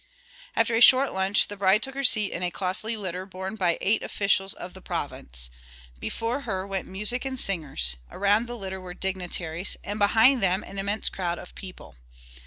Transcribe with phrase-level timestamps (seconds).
[0.55, 3.77] After a short lunch the bride took her seat in a costly litter borne by
[3.81, 5.51] eight officials of the province.
[5.99, 10.79] Before her went music and singers; around the litter were dignitaries, and behind them an
[10.79, 11.97] immense crowd of people.